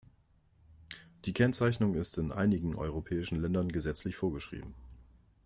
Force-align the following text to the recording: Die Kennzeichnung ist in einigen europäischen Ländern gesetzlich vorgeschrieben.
Die 1.25 1.33
Kennzeichnung 1.33 1.93
ist 1.93 2.17
in 2.17 2.31
einigen 2.31 2.73
europäischen 2.73 3.39
Ländern 3.39 3.69
gesetzlich 3.71 4.15
vorgeschrieben. 4.15 4.73